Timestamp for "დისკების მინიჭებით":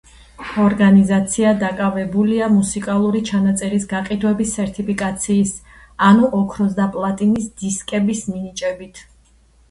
7.65-9.03